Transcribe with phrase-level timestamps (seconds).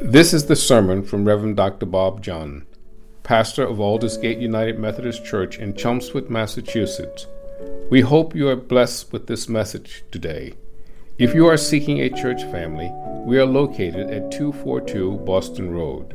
[0.00, 1.86] This is the sermon from Reverend Dr.
[1.86, 2.66] Bob Jon,
[3.22, 7.26] pastor of Aldersgate United Methodist Church in Chelmsford, Massachusetts.
[7.88, 10.52] We hope you are blessed with this message today.
[11.18, 12.92] If you are seeking a church family,
[13.24, 16.14] we are located at 242 Boston Road.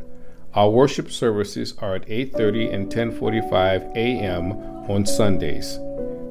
[0.53, 4.51] Our worship services are at 8:30 and 10:45 a.m.
[4.91, 5.79] on Sundays.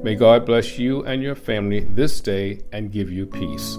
[0.03, 3.77] May God bless you and your family this day and give you peace.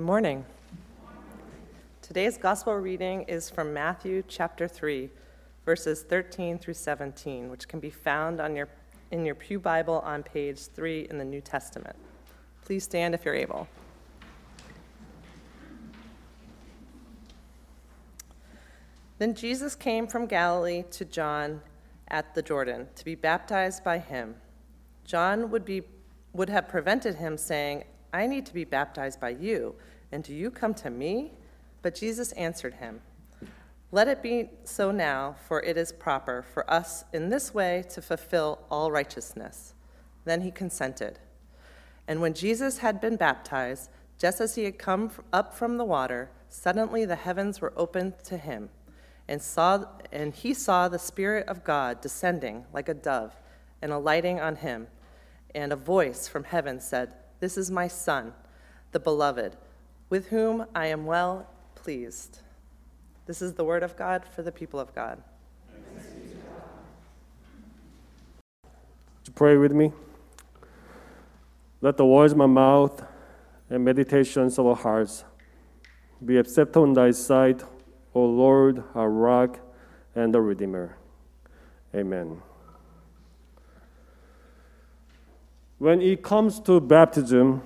[0.00, 0.46] Good morning.
[2.00, 5.10] Today's gospel reading is from Matthew chapter 3,
[5.66, 8.66] verses 13 through 17, which can be found on your,
[9.10, 11.96] in your Pew Bible on page 3 in the New Testament.
[12.64, 13.68] Please stand if you're able.
[19.18, 21.60] Then Jesus came from Galilee to John
[22.08, 24.36] at the Jordan to be baptized by him.
[25.04, 25.82] John would, be,
[26.32, 29.74] would have prevented him, saying, I need to be baptized by you,
[30.12, 31.32] and do you come to me?
[31.82, 33.00] But Jesus answered him,
[33.92, 38.02] Let it be so now, for it is proper for us in this way to
[38.02, 39.74] fulfill all righteousness.
[40.24, 41.18] Then he consented.
[42.06, 46.30] And when Jesus had been baptized, just as he had come up from the water,
[46.48, 48.68] suddenly the heavens were opened to him,
[49.28, 53.34] and, saw, and he saw the Spirit of God descending like a dove
[53.80, 54.88] and alighting on him.
[55.54, 58.34] And a voice from heaven said, this is my Son,
[58.92, 59.56] the beloved,
[60.10, 62.40] with whom I am well pleased.
[63.26, 65.22] This is the word of God for the people of God.
[69.24, 69.92] To pray with me?
[71.80, 73.02] Let the words of my mouth
[73.70, 75.24] and meditations of our hearts
[76.24, 77.62] be acceptable in thy sight,
[78.12, 79.60] O Lord, our rock
[80.14, 80.96] and the Redeemer.
[81.94, 82.42] Amen.
[85.78, 87.62] When it comes to baptism,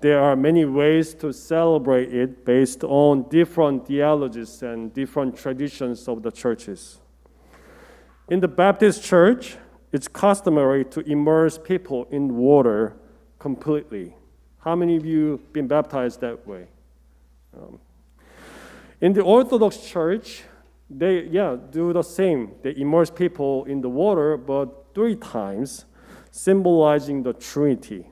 [0.00, 6.22] there are many ways to celebrate it based on different theologies and different traditions of
[6.22, 7.00] the churches.
[8.28, 9.56] In the Baptist church,
[9.92, 12.96] it's customary to immerse people in water
[13.38, 14.14] completely.
[14.58, 16.66] How many of you been baptized that way?
[17.56, 17.78] Um,
[19.00, 20.42] in the Orthodox Church,
[20.90, 22.52] they yeah do the same.
[22.62, 25.84] They immerse people in the water, but three times
[26.30, 28.06] symbolizing the Trinity.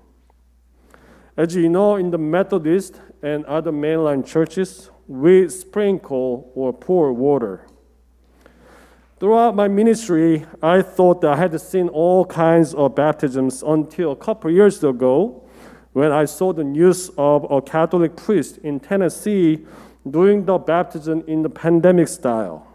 [1.36, 7.66] As you know, in the Methodist and other mainline churches, we sprinkle or pour water.
[9.18, 14.16] Throughout my ministry, I thought that I had seen all kinds of baptisms until a
[14.16, 15.42] couple years ago
[15.92, 19.66] when I saw the news of a Catholic priest in Tennessee
[20.08, 22.66] doing the baptism in the pandemic style,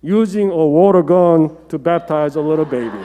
[0.00, 2.98] using a water gun to baptize a little baby.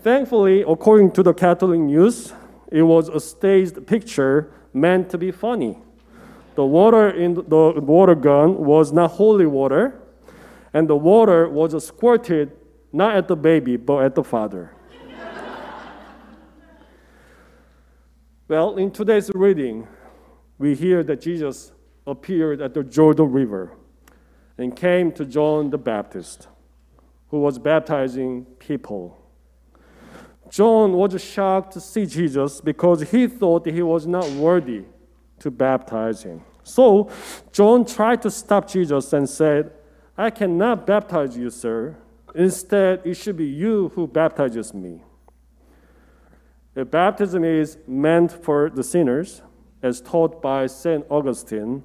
[0.00, 2.32] Thankfully, according to the Catholic news,
[2.70, 5.78] it was a staged picture meant to be funny.
[6.54, 10.00] The water in the water gun was not holy water,
[10.72, 12.52] and the water was squirted
[12.92, 14.72] not at the baby, but at the father.
[18.48, 19.88] well, in today's reading,
[20.58, 21.72] we hear that Jesus
[22.06, 23.72] appeared at the Jordan River
[24.56, 26.46] and came to John the Baptist,
[27.30, 29.17] who was baptizing people.
[30.50, 34.84] John was shocked to see Jesus because he thought he was not worthy
[35.40, 36.42] to baptize him.
[36.62, 37.10] So
[37.52, 39.72] John tried to stop Jesus and said,
[40.16, 41.96] I cannot baptize you, sir.
[42.34, 45.02] Instead, it should be you who baptizes me.
[46.74, 49.42] Baptism is meant for the sinners,
[49.82, 51.04] as taught by St.
[51.08, 51.82] Augustine.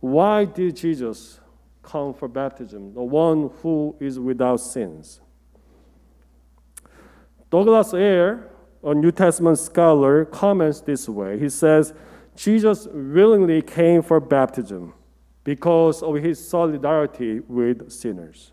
[0.00, 1.40] Why did Jesus
[1.82, 5.20] come for baptism, the one who is without sins?
[7.50, 8.50] Douglas Hare,
[8.82, 11.38] a New Testament scholar, comments this way.
[11.38, 11.94] He says,
[12.36, 14.92] Jesus willingly came for baptism
[15.44, 18.52] because of his solidarity with sinners.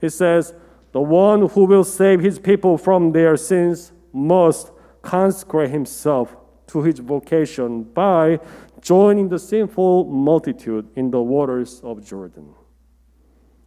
[0.00, 0.54] He says,
[0.92, 4.72] The one who will save his people from their sins must
[5.02, 6.34] consecrate himself
[6.68, 8.40] to his vocation by
[8.80, 12.54] joining the sinful multitude in the waters of Jordan.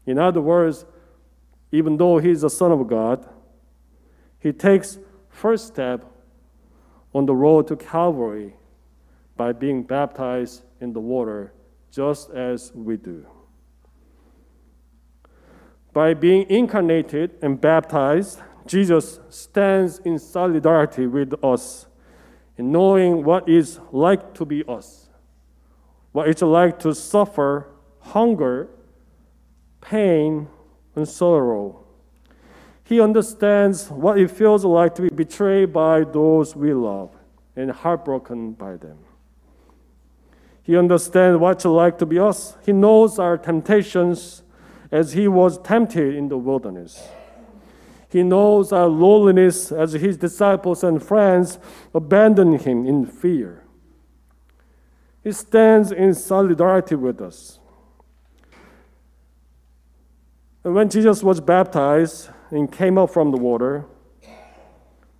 [0.06, 0.86] In other words,
[1.72, 3.28] even though he is the Son of God,
[4.42, 4.98] he takes
[5.30, 6.04] first step
[7.14, 8.56] on the road to Calvary
[9.38, 11.54] by being baptized in the water
[11.92, 13.26] just as we do.
[15.94, 21.88] By being incarnated and baptized, Jesus stands in solidarity with us
[22.58, 25.10] in knowing what it's like to be us,
[26.12, 27.68] what it's like to suffer
[28.00, 28.70] hunger,
[29.82, 30.48] pain,
[30.96, 31.81] and sorrow.
[32.92, 37.16] He understands what it feels like to be betrayed by those we love
[37.56, 38.98] and heartbroken by them.
[40.62, 42.58] He understands what it's like to be us.
[42.66, 44.44] He knows our temptations
[44.92, 47.08] as he was tempted in the wilderness.
[48.10, 51.60] He knows our loneliness as his disciples and friends
[51.96, 53.64] abandoned him in fear.
[55.24, 57.58] He stands in solidarity with us.
[60.66, 63.86] And when Jesus was baptized and came up from the water,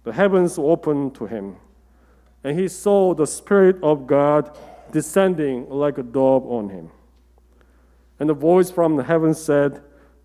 [0.04, 1.56] the heavens opened to him,
[2.44, 4.58] and he saw the Spirit of God
[4.92, 6.92] descending like a dove on him.
[8.20, 9.82] And a voice from the heavens said,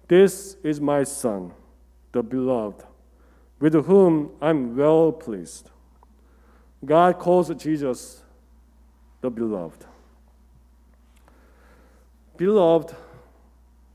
[0.09, 1.53] This is my Son,
[2.13, 2.85] the beloved,
[3.61, 5.71] with whom I'm well pleased.
[6.85, 8.23] God calls Jesus
[9.21, 9.85] the beloved.
[12.37, 12.95] Beloved,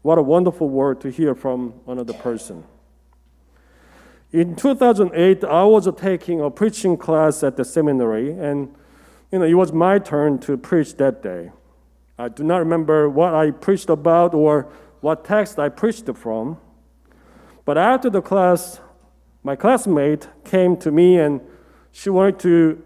[0.01, 2.63] what a wonderful word to hear from another person.
[4.33, 8.73] In 2008, I was taking a preaching class at the seminary, and
[9.29, 11.51] you know, it was my turn to preach that day.
[12.17, 16.57] I do not remember what I preached about or what text I preached from.
[17.65, 18.79] But after the class,
[19.43, 21.41] my classmate came to me and
[21.91, 22.83] she wanted to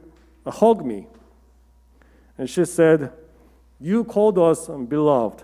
[0.48, 1.08] hug me.
[2.38, 3.12] And she said,
[3.80, 5.44] You called us beloved.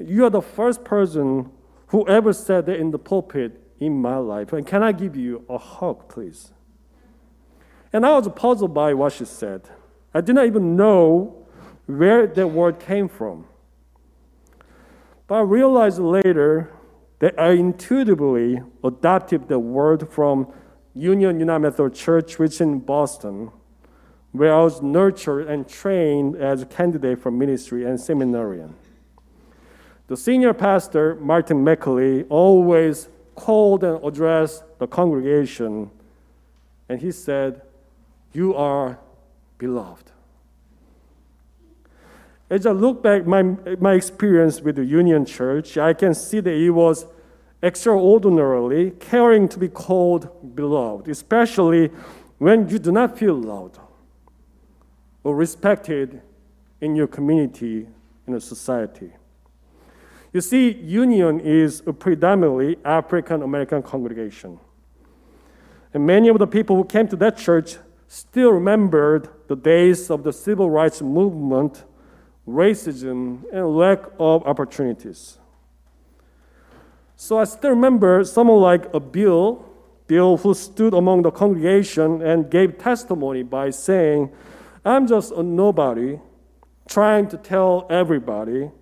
[0.00, 1.50] You are the first person
[1.88, 4.52] who ever said that in the pulpit in my life.
[4.52, 6.52] And can I give you a hug, please?
[7.92, 9.68] And I was puzzled by what she said.
[10.12, 11.46] I did not even know
[11.86, 13.46] where that word came from.
[15.26, 16.72] But I realized later
[17.20, 20.52] that I intuitively adopted the word from
[20.94, 23.50] Union United Methodist Church, which in Boston,
[24.32, 28.74] where I was nurtured and trained as a candidate for ministry and seminarian.
[30.06, 35.90] The senior pastor, Martin McCulley, always called and addressed the congregation,
[36.88, 37.62] and he said,
[38.32, 38.98] You are
[39.58, 40.10] beloved.
[42.50, 46.52] As I look back my, my experience with the Union Church, I can see that
[46.52, 47.06] it was
[47.62, 51.90] extraordinarily caring to be called beloved, especially
[52.38, 53.78] when you do not feel loved
[55.24, 56.20] or respected
[56.82, 57.86] in your community,
[58.26, 59.10] in a society.
[60.34, 64.58] You see, Union is a predominantly African American congregation.
[65.94, 67.76] And many of the people who came to that church
[68.08, 71.84] still remembered the days of the civil rights movement,
[72.48, 75.38] racism, and lack of opportunities.
[77.14, 79.64] So I still remember someone like a Bill,
[80.08, 84.32] Bill who stood among the congregation and gave testimony by saying,
[84.84, 86.18] I'm just a nobody
[86.88, 88.72] trying to tell everybody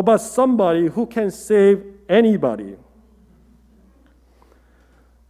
[0.00, 2.76] about somebody who can save anybody.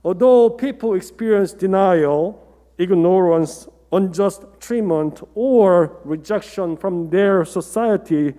[0.03, 2.41] Although people experience denial,
[2.79, 8.35] ignorance, unjust treatment, or rejection from their society,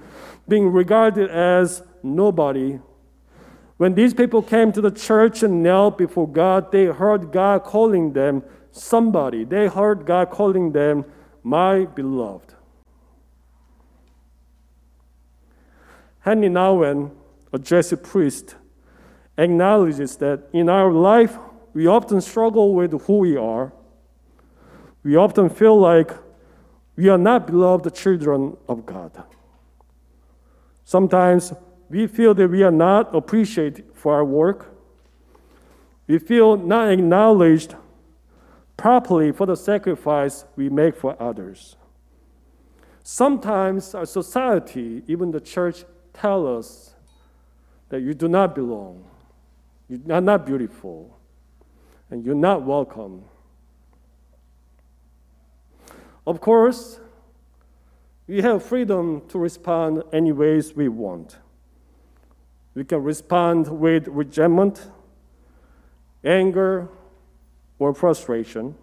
[0.48, 2.80] being regarded as nobody,
[3.77, 8.13] when these people came to the church and knelt before God, they heard God calling
[8.13, 9.44] them somebody.
[9.44, 11.06] They heard God calling them
[11.44, 12.54] my beloved.
[16.25, 17.12] Henry Nouwen,
[17.53, 18.55] a Jesuit priest,
[19.38, 21.38] acknowledges that in our life,
[21.75, 23.72] we often struggle with who we are.
[25.03, 26.10] We often feel like
[26.96, 29.12] we are not beloved children of God.
[30.84, 31.53] Sometimes
[31.89, 34.75] we feel that we are not appreciated for our work.
[36.08, 37.75] We feel not acknowledged
[38.77, 41.75] properly for the sacrifice we make for others.
[43.03, 46.95] Sometimes our society, even the church, tell us
[47.89, 49.05] that you do not belong,
[49.88, 51.17] you are not beautiful,
[52.10, 53.24] and you're not welcome.
[56.25, 57.00] Of course,
[58.27, 61.38] we have freedom to respond any ways we want.
[62.74, 64.89] We can respond with resentment,
[66.24, 66.89] anger,
[67.77, 68.75] or frustration.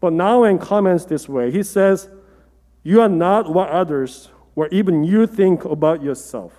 [0.00, 2.08] But Nouwen comments this way He says,
[2.82, 6.52] You are not what others or even you think about yourself.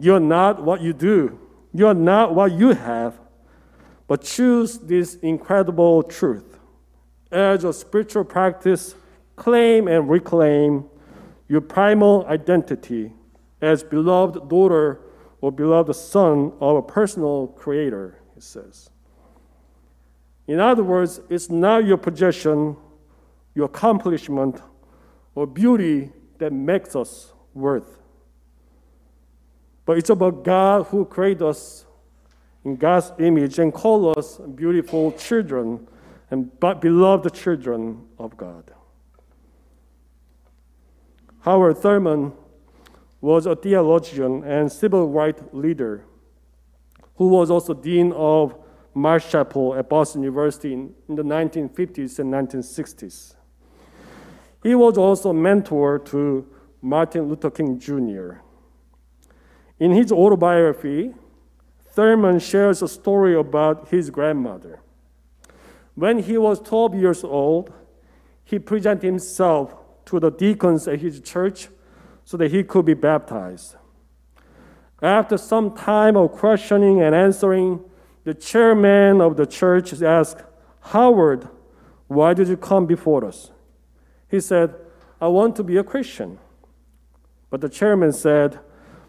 [0.00, 1.38] You're not what you do,
[1.72, 3.20] you're not what you have,
[4.08, 6.58] but choose this incredible truth.
[7.30, 8.96] As a spiritual practice,
[9.36, 10.86] claim and reclaim
[11.46, 13.12] your primal identity
[13.62, 15.02] as beloved daughter
[15.40, 18.90] or beloved son of a personal creator, he says.
[20.48, 22.76] In other words, it's not your possession,
[23.54, 24.60] your accomplishment,
[25.36, 26.10] or beauty
[26.40, 27.98] that makes us worth.
[29.86, 31.86] But it's about God who created us
[32.64, 35.86] in God's image and called us beautiful children
[36.30, 38.72] and beloved children of God.
[41.40, 42.32] Howard Thurman
[43.20, 46.04] was a theologian and civil rights leader
[47.16, 48.54] who was also dean of
[48.94, 53.34] Marsh Chapel at Boston University in, in the 1950s and 1960s.
[54.62, 56.46] He was also a mentor to
[56.82, 58.40] Martin Luther King Jr.
[59.78, 61.14] In his autobiography,
[61.92, 64.80] Thurman shares a story about his grandmother.
[65.94, 67.72] When he was 12 years old,
[68.44, 69.74] he presented himself
[70.06, 71.68] to the deacons at his church
[72.24, 73.76] so that he could be baptized.
[75.02, 77.80] After some time of questioning and answering,
[78.24, 80.42] the chairman of the church asked,
[80.80, 81.48] Howard,
[82.06, 83.50] why did you come before us?
[84.30, 84.74] He said,
[85.20, 86.38] I want to be a Christian.
[87.50, 88.60] But the chairman said,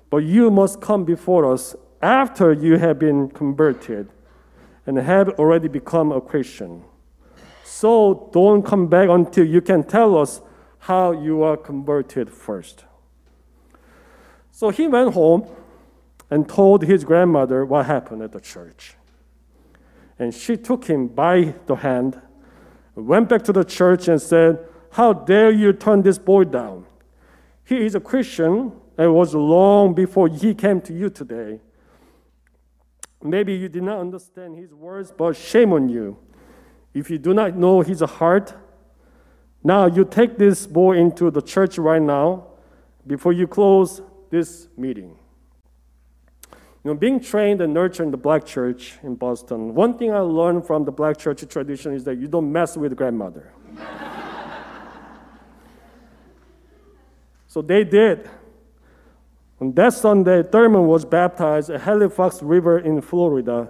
[0.10, 4.10] But you must come before us after you have been converted
[4.86, 6.84] and have already become a Christian.
[7.64, 10.42] So don't come back until you can tell us
[10.80, 12.86] how you are converted first.
[14.52, 15.48] So he went home
[16.30, 18.96] and told his grandmother what happened at the church.
[20.18, 22.20] And she took him by the hand,
[22.96, 26.86] went back to the church, and said, How dare you turn this boy down?
[27.64, 31.60] He is a Christian, and was long before he came to you today.
[33.24, 36.18] Maybe you did not understand his words, but shame on you.
[36.94, 38.54] If you do not know his heart,
[39.64, 42.48] now you take this boy into the church right now
[43.08, 45.18] before you close this meeting.
[46.84, 50.20] You know, being trained and nurtured in the black church in Boston, one thing I
[50.20, 53.54] learned from the black church tradition is that you don't mess with grandmother.
[57.52, 58.30] So they did.
[59.60, 63.70] On that Sunday, Thurman was baptized at Halifax River in Florida,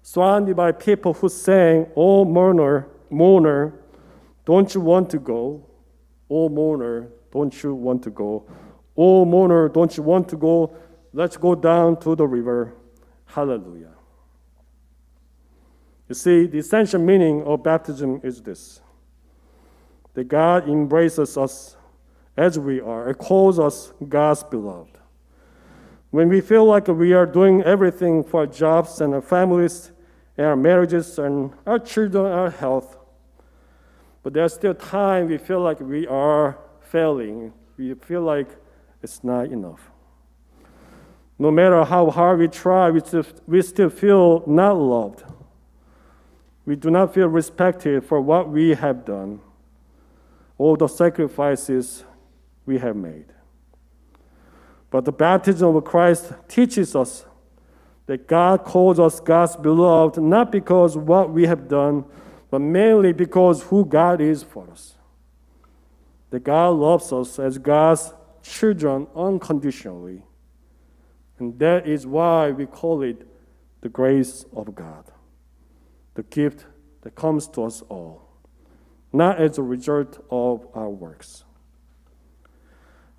[0.00, 3.80] surrounded by people who sang, Oh, mourner, mourner,
[4.44, 5.66] don't you want to go?
[6.30, 8.48] Oh, mourner, don't you want to go?
[8.96, 10.76] Oh, mourner, don't you want to go?
[11.12, 12.74] Let's go down to the river.
[13.24, 13.94] Hallelujah.
[16.08, 18.80] You see, the essential meaning of baptism is this
[20.14, 21.75] that God embraces us
[22.36, 24.98] as we are It calls us God's beloved.
[26.10, 29.92] When we feel like we are doing everything for our jobs and our families
[30.36, 32.96] and our marriages and our children, our health,
[34.22, 37.52] but there's still time we feel like we are failing.
[37.76, 38.48] We feel like
[39.02, 39.90] it's not enough.
[41.38, 45.22] No matter how hard we try, we still, we still feel not loved.
[46.64, 49.40] We do not feel respected for what we have done,
[50.58, 52.04] all the sacrifices
[52.66, 53.26] we have made.
[54.90, 57.24] But the baptism of Christ teaches us
[58.06, 62.04] that God calls us God's beloved not because what we have done,
[62.50, 64.94] but mainly because who God is for us.
[66.30, 70.22] That God loves us as God's children unconditionally
[71.38, 73.26] and that is why we call it
[73.82, 75.04] the grace of God,
[76.14, 76.66] the gift
[77.02, 78.28] that comes to us all,
[79.12, 81.44] not as a result of our works.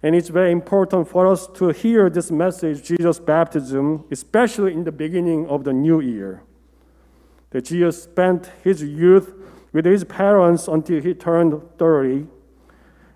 [0.08, 4.92] And it's very important for us to hear this message, Jesus' baptism, especially in the
[4.94, 6.44] beginning of the new year.
[7.50, 9.34] That Jesus spent his youth
[9.74, 12.26] with his parents until he turned 30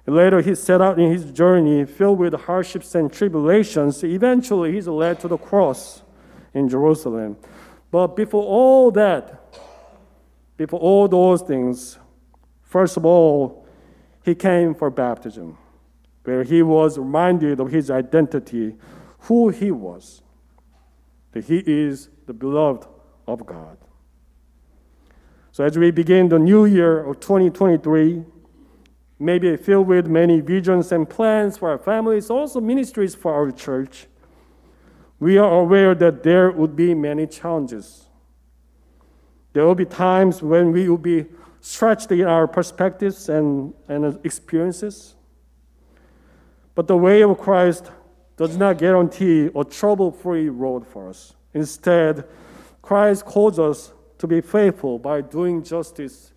[0.05, 4.03] Later, he set out in his journey filled with hardships and tribulations.
[4.03, 6.01] Eventually, he's led to the cross
[6.53, 7.38] in Jerusalem.
[7.89, 9.57] But before all that,
[10.57, 11.98] before all those things,
[12.63, 13.65] first of all,
[14.25, 15.57] he came for baptism,
[16.24, 18.75] where he was reminded of his identity,
[19.22, 20.22] who he was,
[21.32, 22.88] that he is the beloved
[23.28, 23.78] of God.
[25.51, 28.24] So, as we begin the new year of 2023,
[29.20, 34.08] maybe filled with many visions and plans for our families, also ministries for our church,
[35.20, 38.08] we are aware that there would be many challenges.
[39.54, 41.25] There will be times when we will be
[41.60, 45.16] stretched in our perspectives and, and experiences.
[46.75, 47.92] But the way of Christ
[48.38, 51.36] does not guarantee a trouble free road for us.
[51.54, 52.25] Instead,
[52.82, 56.32] Christ calls us to be faithful by doing justice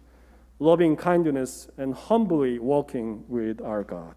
[0.59, 4.15] loving kindness, and humbly walking with our God.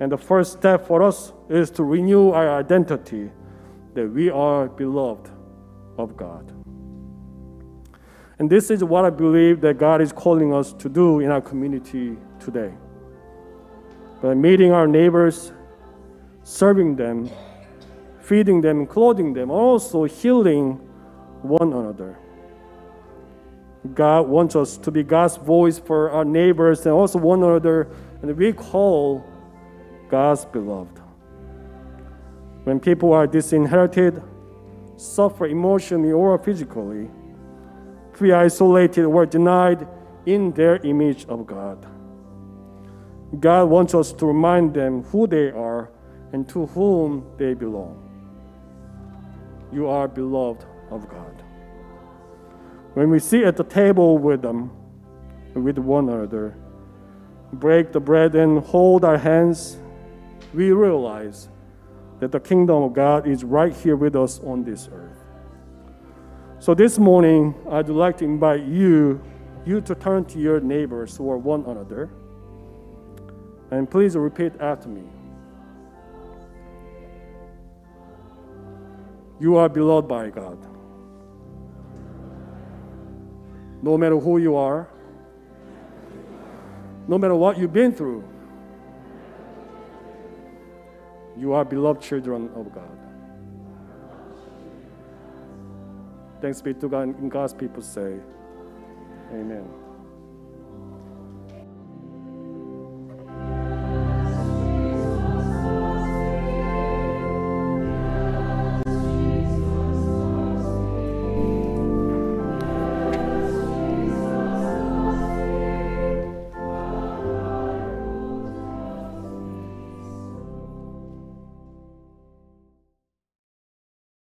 [0.00, 3.30] And the first step for us is to renew our identity
[3.94, 5.30] that we are beloved
[5.96, 6.52] of God.
[8.38, 11.40] And this is what I believe that God is calling us to do in our
[11.40, 12.74] community today.
[14.22, 15.52] By meeting our neighbors,
[16.42, 17.30] serving them,
[18.20, 20.74] feeding them, clothing them, also healing
[21.42, 22.18] one another.
[23.94, 27.88] God wants us to be God's voice for our neighbors and also one another,
[28.22, 29.24] and we call
[30.08, 31.00] God's beloved.
[32.64, 34.20] When people are disinherited,
[34.96, 37.08] suffer emotionally or physically,
[38.14, 39.86] feel isolated or denied
[40.24, 41.86] in their image of God.
[43.40, 45.90] God wants us to remind them who they are
[46.32, 48.02] and to whom they belong.
[49.72, 51.42] You are beloved of God.
[52.94, 54.70] When we sit at the table with them,
[55.54, 56.56] with one another,
[57.52, 59.78] break the bread and hold our hands,
[60.54, 61.48] we realize
[62.20, 65.18] that the kingdom of God is right here with us on this earth.
[66.58, 69.20] So this morning, I'd like to invite you,
[69.66, 72.08] you to turn to your neighbors or one another,
[73.70, 75.02] and please repeat after me.
[79.38, 80.58] You are beloved by God.
[83.82, 84.88] No matter who you are,
[87.06, 88.24] no matter what you've been through,
[91.36, 92.98] you are beloved children of God.
[96.40, 98.18] Thanks be to God and God's people say,
[99.32, 99.85] Amen.